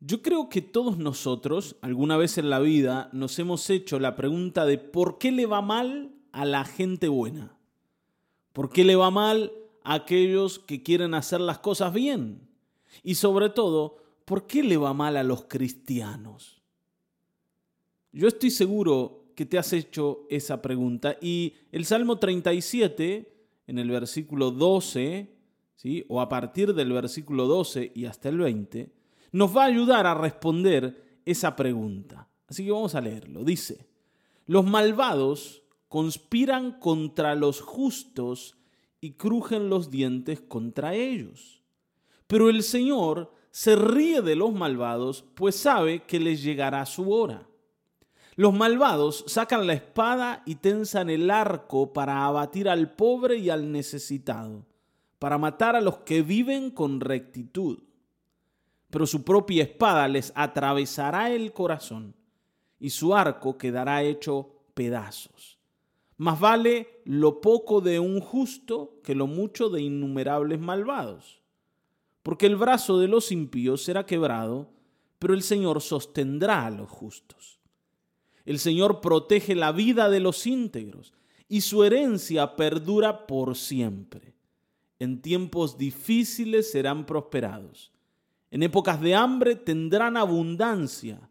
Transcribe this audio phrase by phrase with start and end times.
[0.00, 4.64] Yo creo que todos nosotros, alguna vez en la vida, nos hemos hecho la pregunta
[4.64, 7.58] de por qué le va mal a la gente buena.
[8.52, 12.48] ¿Por qué le va mal a aquellos que quieren hacer las cosas bien?
[13.02, 16.62] Y sobre todo, ¿por qué le va mal a los cristianos?
[18.12, 23.32] Yo estoy seguro que te has hecho esa pregunta y el Salmo 37,
[23.66, 25.28] en el versículo 12,
[25.76, 26.04] ¿sí?
[26.08, 28.97] o a partir del versículo 12 y hasta el 20,
[29.32, 32.28] nos va a ayudar a responder esa pregunta.
[32.48, 33.44] Así que vamos a leerlo.
[33.44, 33.86] Dice,
[34.46, 38.56] los malvados conspiran contra los justos
[39.00, 41.62] y crujen los dientes contra ellos.
[42.26, 47.46] Pero el Señor se ríe de los malvados, pues sabe que les llegará su hora.
[48.36, 53.72] Los malvados sacan la espada y tensan el arco para abatir al pobre y al
[53.72, 54.64] necesitado,
[55.18, 57.80] para matar a los que viven con rectitud
[58.90, 62.14] pero su propia espada les atravesará el corazón
[62.80, 65.58] y su arco quedará hecho pedazos.
[66.16, 71.42] Más vale lo poco de un justo que lo mucho de innumerables malvados.
[72.22, 74.70] Porque el brazo de los impíos será quebrado,
[75.18, 77.60] pero el Señor sostendrá a los justos.
[78.44, 81.12] El Señor protege la vida de los íntegros
[81.48, 84.34] y su herencia perdura por siempre.
[84.98, 87.92] En tiempos difíciles serán prosperados
[88.50, 91.28] en épocas de hambre tendrán abundancia.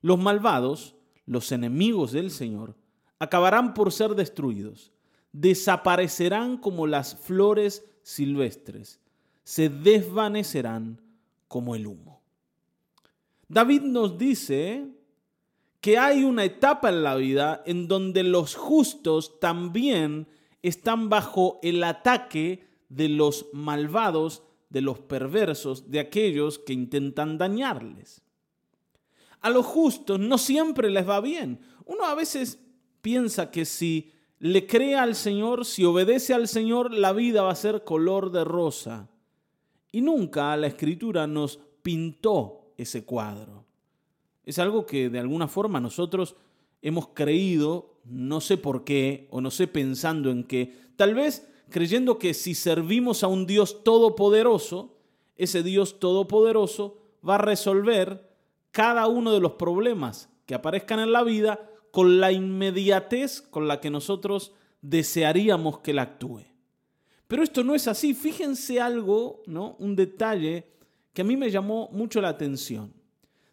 [0.00, 2.76] Los malvados, los enemigos del Señor,
[3.18, 4.92] acabarán por ser destruidos.
[5.32, 9.00] Desaparecerán como las flores silvestres.
[9.44, 11.00] Se desvanecerán
[11.48, 12.20] como el humo.
[13.48, 14.88] David nos dice
[15.80, 20.28] que hay una etapa en la vida en donde los justos también
[20.62, 28.22] están bajo el ataque de los malvados de los perversos, de aquellos que intentan dañarles.
[29.40, 31.60] A los justos no siempre les va bien.
[31.84, 32.58] Uno a veces
[33.02, 37.56] piensa que si le cree al Señor, si obedece al Señor, la vida va a
[37.56, 39.10] ser color de rosa.
[39.90, 43.66] Y nunca la escritura nos pintó ese cuadro.
[44.44, 46.34] Es algo que de alguna forma nosotros
[46.80, 52.18] hemos creído, no sé por qué, o no sé pensando en qué, tal vez creyendo
[52.18, 54.98] que si servimos a un Dios todopoderoso,
[55.36, 58.30] ese Dios todopoderoso va a resolver
[58.70, 63.80] cada uno de los problemas que aparezcan en la vida con la inmediatez con la
[63.80, 66.42] que nosotros desearíamos que Él actúe.
[67.28, 68.14] Pero esto no es así.
[68.14, 69.76] Fíjense algo, ¿no?
[69.78, 70.66] Un detalle
[71.12, 72.92] que a mí me llamó mucho la atención.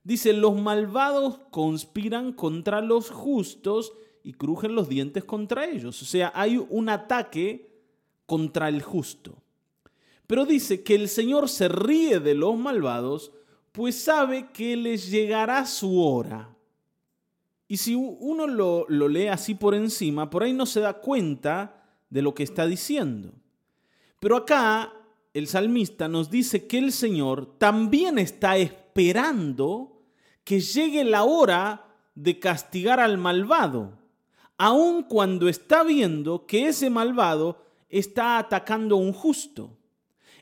[0.03, 3.93] Dice, los malvados conspiran contra los justos
[4.23, 6.01] y crujen los dientes contra ellos.
[6.01, 7.68] O sea, hay un ataque
[8.29, 9.41] contra el justo.
[10.27, 13.31] Pero dice que el Señor se ríe de los malvados,
[13.71, 16.55] pues sabe que les llegará su hora.
[17.67, 21.83] Y si uno lo, lo, lee así por encima, por ahí no se da cuenta
[22.11, 23.33] de lo que está diciendo.
[24.19, 24.93] Pero acá
[25.33, 30.03] el salmista nos dice que el Señor también está esperando
[30.43, 33.97] que llegue la hora de castigar al malvado,
[34.57, 39.77] aun cuando está viendo que ese malvado está atacando a un justo.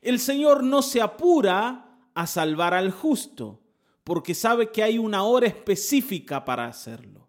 [0.01, 3.61] El Señor no se apura a salvar al justo,
[4.03, 7.27] porque sabe que hay una hora específica para hacerlo.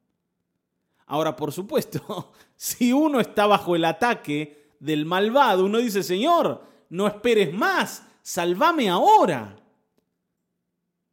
[1.06, 7.06] Ahora, por supuesto, si uno está bajo el ataque del malvado, uno dice, Señor, no
[7.06, 9.56] esperes más, salvame ahora.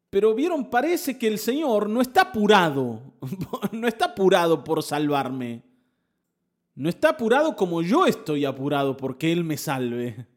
[0.10, 3.02] Pero vieron, parece que el Señor no está apurado,
[3.72, 5.64] no está apurado por salvarme.
[6.76, 10.28] No está apurado como yo estoy apurado porque Él me salve.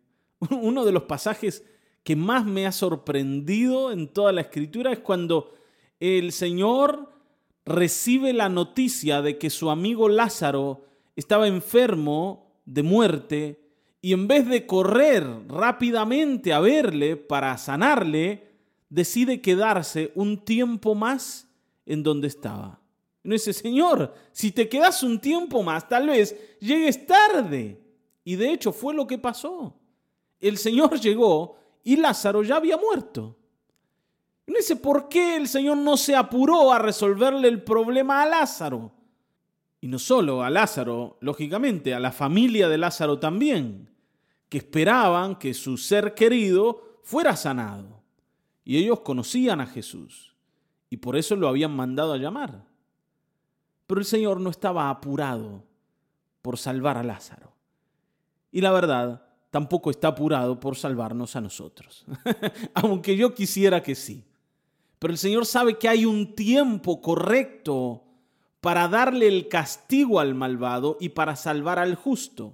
[0.50, 1.64] Uno de los pasajes
[2.04, 5.52] que más me ha sorprendido en toda la escritura es cuando
[5.98, 7.12] el Señor
[7.64, 13.68] recibe la noticia de que su amigo Lázaro estaba enfermo de muerte
[14.00, 18.48] y en vez de correr rápidamente a verle para sanarle,
[18.88, 21.48] decide quedarse un tiempo más
[21.84, 22.80] en donde estaba.
[23.28, 27.78] No dice, Señor, si te quedas un tiempo más, tal vez llegues tarde.
[28.24, 29.78] Y de hecho fue lo que pasó.
[30.40, 33.36] El Señor llegó y Lázaro ya había muerto.
[34.46, 38.92] No dice, ¿por qué el Señor no se apuró a resolverle el problema a Lázaro?
[39.82, 43.90] Y no solo a Lázaro, lógicamente, a la familia de Lázaro también,
[44.48, 48.02] que esperaban que su ser querido fuera sanado.
[48.64, 50.34] Y ellos conocían a Jesús
[50.88, 52.68] y por eso lo habían mandado a llamar.
[53.88, 55.64] Pero el Señor no estaba apurado
[56.42, 57.52] por salvar a Lázaro.
[58.52, 62.04] Y la verdad, tampoco está apurado por salvarnos a nosotros.
[62.74, 64.22] Aunque yo quisiera que sí.
[64.98, 68.04] Pero el Señor sabe que hay un tiempo correcto
[68.60, 72.52] para darle el castigo al malvado y para salvar al justo.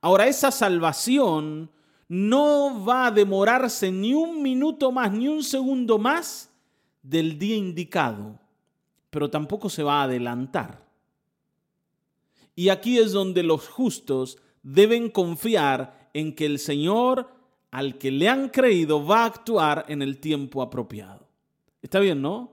[0.00, 1.72] Ahora, esa salvación
[2.06, 6.50] no va a demorarse ni un minuto más, ni un segundo más
[7.02, 8.38] del día indicado,
[9.10, 10.86] pero tampoco se va a adelantar.
[12.54, 17.28] Y aquí es donde los justos deben confiar en que el Señor
[17.70, 21.28] al que le han creído va a actuar en el tiempo apropiado.
[21.82, 22.52] Está bien, ¿no?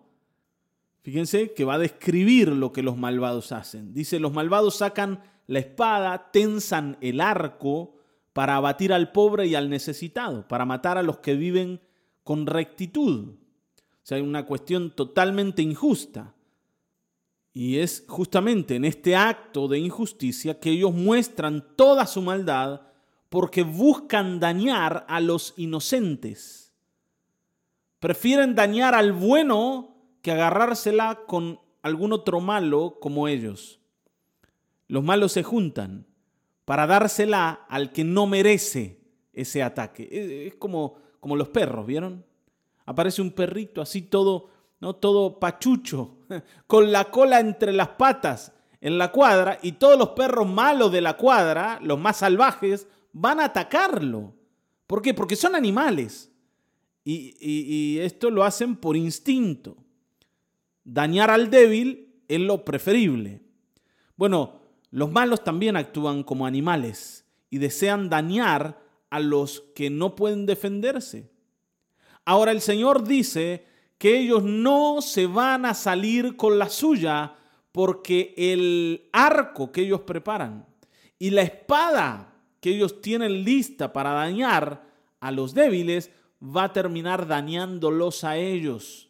[1.02, 3.94] Fíjense que va a describir lo que los malvados hacen.
[3.94, 7.96] Dice, los malvados sacan la espada, tensan el arco
[8.34, 11.82] para abatir al pobre y al necesitado, para matar a los que viven
[12.24, 13.30] con rectitud.
[13.30, 13.38] O
[14.04, 16.35] sea, hay una cuestión totalmente injusta.
[17.58, 22.82] Y es justamente en este acto de injusticia que ellos muestran toda su maldad
[23.30, 26.74] porque buscan dañar a los inocentes.
[28.02, 33.80] Prefieren dañar al bueno que agarrársela con algún otro malo como ellos.
[34.90, 36.08] Los malos se juntan
[36.66, 39.00] para dársela al que no merece
[39.32, 40.48] ese ataque.
[40.48, 42.26] Es como, como los perros, ¿vieron?
[42.86, 44.50] Aparece un perrito así todo,
[44.80, 44.96] ¿no?
[44.96, 46.18] todo pachucho,
[46.68, 51.02] con la cola entre las patas en la cuadra y todos los perros malos de
[51.02, 54.36] la cuadra, los más salvajes, van a atacarlo.
[54.86, 55.14] ¿Por qué?
[55.14, 56.32] Porque son animales.
[57.04, 59.78] Y, y, esto lo hacen por instinto.
[60.84, 63.42] Dañar al débil es lo preferible.
[64.16, 64.60] Bueno,
[64.92, 68.80] los malos también actúan como animales y desean dañar
[69.10, 71.32] a los que no pueden defenderse.
[72.24, 73.66] Ahora el Señor dice
[73.98, 77.36] que ellos no se van a salir con la suya
[77.72, 80.66] porque el arco que ellos preparan
[81.20, 84.84] y la espada que ellos tienen lista para dañar
[85.20, 86.12] a los débiles
[86.42, 89.10] va a terminar dañándolos a ellos.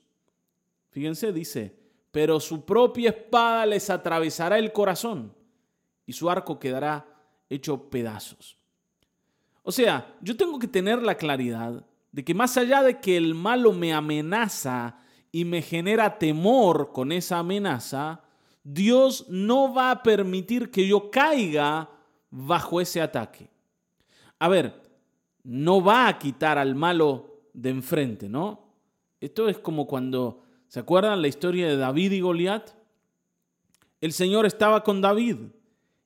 [0.91, 1.75] Fíjense, dice,
[2.11, 5.33] pero su propia espada les atravesará el corazón
[6.05, 7.05] y su arco quedará
[7.49, 8.57] hecho pedazos.
[9.63, 11.85] O sea, yo tengo que tener la claridad
[12.15, 14.99] de que más allá de que el malo me amenaza
[15.33, 18.23] y me genera temor con esa amenaza,
[18.63, 21.89] Dios no va a permitir que yo caiga
[22.31, 23.49] bajo ese ataque.
[24.39, 24.81] A ver,
[25.43, 28.63] no va a quitar al malo de enfrente, ¿no?
[29.19, 32.69] Esto es como cuando, ¿se acuerdan la historia de David y Goliat?
[33.99, 35.35] El Señor estaba con David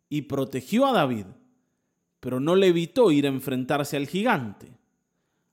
[0.10, 1.28] y protegió a David,
[2.20, 4.79] pero no le evitó ir a enfrentarse al gigante.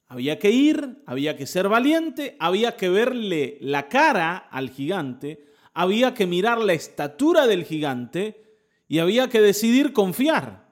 [0.08, 6.14] Había que ir, había que ser valiente, había que verle la cara al gigante, había
[6.14, 10.68] que mirar la estatura del gigante y había que decidir confiar.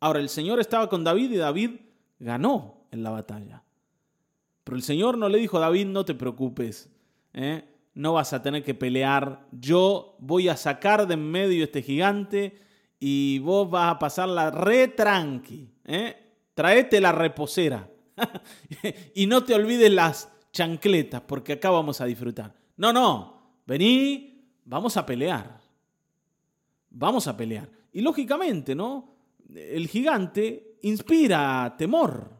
[0.00, 1.70] Ahora, el Señor estaba con David y David
[2.18, 3.62] ganó en la batalla.
[4.64, 6.88] Pero el Señor no le dijo a David, no te preocupes,
[7.34, 7.62] ¿eh?
[7.94, 12.58] no vas a tener que pelear, yo voy a sacar de en medio este gigante
[12.98, 15.70] y vos vas a pasarla re tranqui.
[15.84, 16.16] ¿eh?
[16.54, 17.88] Traete la reposera
[19.14, 22.54] y no te olvides las chancletas porque acá vamos a disfrutar.
[22.76, 25.60] No, no, vení, vamos a pelear.
[26.90, 27.70] Vamos a pelear.
[27.92, 29.16] Y lógicamente, ¿no?
[29.54, 32.30] El gigante inspira temor.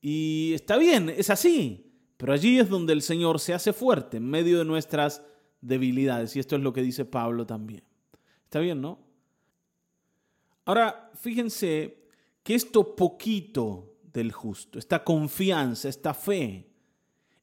[0.00, 1.92] Y está bien, es así.
[2.16, 5.22] Pero allí es donde el Señor se hace fuerte en medio de nuestras
[5.60, 6.36] debilidades.
[6.36, 7.82] Y esto es lo que dice Pablo también.
[8.44, 8.98] Está bien, ¿no?
[10.64, 12.08] Ahora, fíjense
[12.42, 16.68] que esto poquito del justo, esta confianza, esta fe,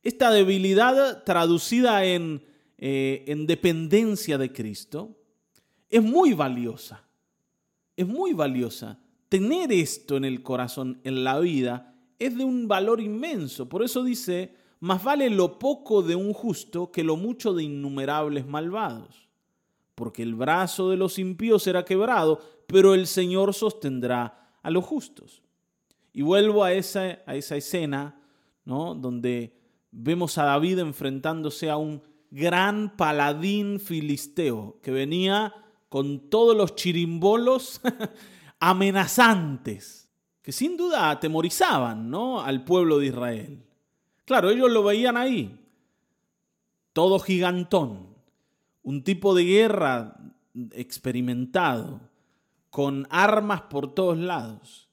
[0.04, 2.44] esta debilidad traducida en,
[2.78, 5.18] eh, en dependencia de Cristo,
[5.90, 7.04] es muy valiosa.
[7.96, 9.00] Es muy valiosa.
[9.28, 13.68] Tener esto en el corazón, en la vida, es de un valor inmenso.
[13.68, 18.48] Por eso dice, más vale lo poco de un justo que lo mucho de innumerables
[18.48, 19.30] malvados.
[19.96, 25.42] Porque el brazo de los impíos será quebrado, pero el Señor sostendrá a los justos.
[26.20, 28.20] Y vuelvo a esa, a esa escena,
[28.66, 28.94] ¿no?
[28.94, 29.58] Donde
[29.90, 35.54] vemos a David enfrentándose a un gran paladín filisteo que venía
[35.88, 37.80] con todos los chirimbolos
[38.60, 40.12] amenazantes,
[40.42, 42.42] que sin duda atemorizaban ¿no?
[42.42, 43.64] al pueblo de Israel.
[44.26, 45.58] Claro, ellos lo veían ahí,
[46.92, 48.10] todo gigantón,
[48.84, 50.18] un tipo de guerra
[50.74, 52.02] experimentado,
[52.70, 54.89] con armas por todos lados,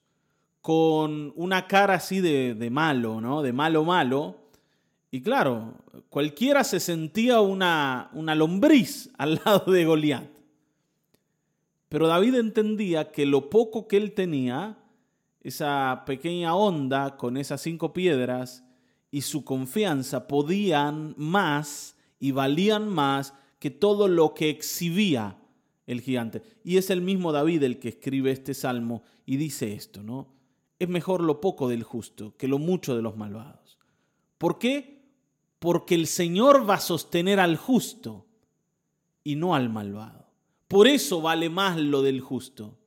[0.67, 3.41] con una cara así de, malo, ¿no?
[3.41, 4.35] De malo malo.
[5.11, 5.75] Y claro,
[6.09, 10.29] cualquiera se sentía una, una lombriz al lado de Goliat.
[11.87, 14.77] Pero David entendía que lo poco que él tenía,
[15.39, 18.65] esa pequeña onda con esas cinco piedras
[19.09, 25.37] y su confianza podían más y valían más que todo lo que exhibía
[25.85, 26.41] el gigante.
[26.65, 30.35] Y es el mismo David el que escribe este salmo y dice esto, ¿no?
[30.79, 33.77] Es mejor lo poco del justo que lo mucho de los malvados.
[34.37, 35.01] ¿Por qué?
[35.59, 38.27] Porque el Señor va a sostener al justo
[39.23, 40.27] y no al malvado.
[40.67, 42.77] Por eso vale más lo del justo.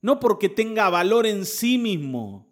[0.00, 2.48] No porque tenga valor en sí mismo.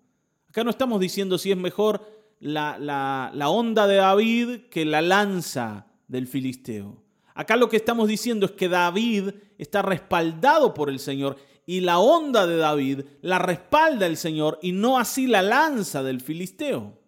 [0.48, 2.04] Acá no estamos diciendo si es mejor
[2.40, 7.02] la, la, onda de David que la lanza del filisteo.
[7.40, 11.98] Acá lo que estamos diciendo es que David está respaldado por el Señor y la
[11.98, 16.98] onda de David la respalda el Señor y no así la lanza del filisteo.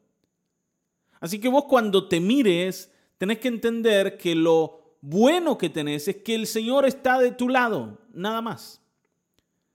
[1.21, 6.17] Así que vos cuando te mires tenés que entender que lo bueno que tenés es
[6.23, 8.81] que el Señor está de tu lado, nada más.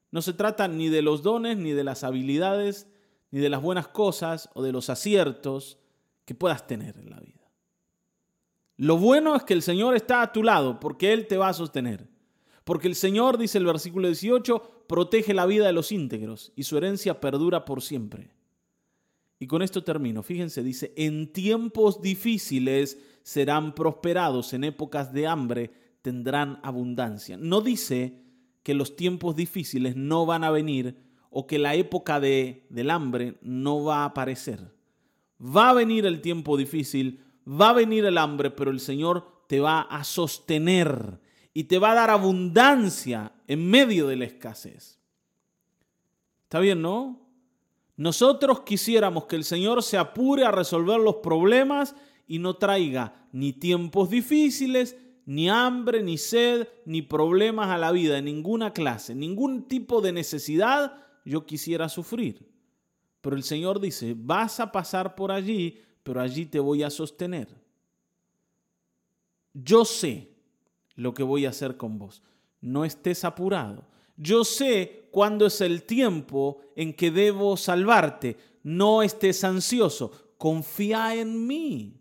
[0.10, 2.88] No se trata ni de los dones, ni de las habilidades,
[3.30, 5.78] ni de las buenas cosas o de los aciertos
[6.26, 7.37] que puedas tener en la vida.
[8.78, 11.54] Lo bueno es que el Señor está a tu lado porque Él te va a
[11.54, 12.08] sostener.
[12.64, 16.78] Porque el Señor, dice el versículo 18, protege la vida de los íntegros y su
[16.78, 18.32] herencia perdura por siempre.
[19.40, 20.24] Y con esto termino.
[20.24, 27.38] Fíjense, dice, en tiempos difíciles serán prosperados, en épocas de hambre tendrán abundancia.
[27.38, 28.22] No dice
[28.64, 30.98] que los tiempos difíciles no van a venir
[31.30, 34.74] o que la época de, del hambre no va a aparecer.
[35.40, 39.60] Va a venir el tiempo difícil, va a venir el hambre, pero el Señor te
[39.60, 41.20] va a sostener
[41.54, 45.00] y te va a dar abundancia en medio de la escasez.
[46.44, 47.28] ¿Está bien, no?
[47.96, 51.96] Nosotros quisiéramos que el Señor se apure a resolver los problemas
[52.28, 58.16] y no traiga ni tiempos difíciles, ni hambre, ni sed, ni problemas a la vida
[58.16, 62.50] de ninguna clase, ningún tipo de necesidad yo quisiera sufrir.
[63.22, 67.50] Pero el Señor dice, vas a pasar por allí, pero allí te voy a sostener.
[69.54, 70.32] Yo sé
[70.96, 72.24] lo que voy a hacer con vos.
[72.62, 73.84] No estés apurado.
[74.16, 78.38] Yo sé cuándo es el tiempo en que debo salvarte.
[78.64, 80.32] No estés ansioso.
[80.38, 82.00] Confía en mí,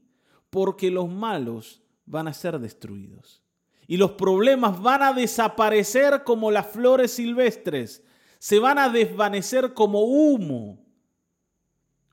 [0.51, 3.43] porque los malos van a ser destruidos.
[3.89, 8.05] Y los problemas van a desaparecer como las flores silvestres
[8.39, 10.79] se van a desvanecer como humo.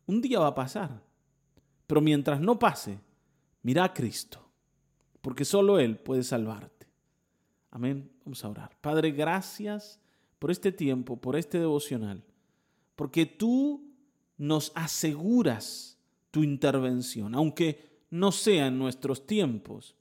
[0.08, 1.03] Un día va a pasar,
[1.88, 3.00] pero mientras no pase,
[3.62, 4.50] mira a Cristo,
[5.22, 6.88] porque solo Él puede salvarte.
[7.72, 8.12] Amén.
[8.24, 8.78] Vamos a orar.
[8.82, 10.00] Padre, gracias
[10.40, 12.24] por este tiempo, por este devocional,
[12.96, 13.92] porque tú
[14.38, 15.98] nos aseguras
[16.32, 19.96] tu intervención, aunque no sea en nuestros tiempos.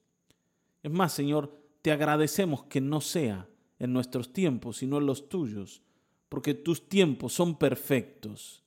[0.82, 3.48] Es más, Señor, te agradecemos que no sea
[3.78, 5.82] en nuestros tiempos, sino en los tuyos
[6.32, 8.64] porque tus tiempos son perfectos.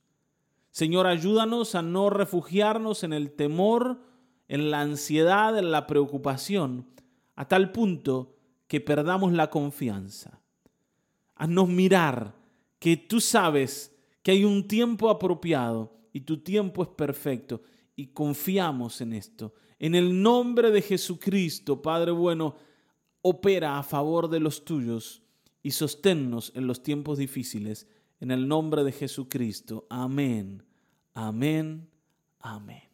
[0.76, 3.98] Señor, ayúdanos a no refugiarnos en el temor,
[4.46, 6.86] en la ansiedad, en la preocupación,
[7.34, 8.36] a tal punto
[8.68, 10.42] que perdamos la confianza.
[11.34, 12.34] Haznos mirar
[12.78, 17.62] que tú sabes que hay un tiempo apropiado y tu tiempo es perfecto
[17.94, 19.54] y confiamos en esto.
[19.78, 22.54] En el nombre de Jesucristo, Padre bueno,
[23.22, 25.22] opera a favor de los tuyos
[25.62, 27.86] y sosténnos en los tiempos difíciles.
[28.18, 29.86] En el nombre de Jesucristo.
[29.90, 30.65] Amén.
[31.16, 31.88] Amén.
[32.40, 32.85] Amén.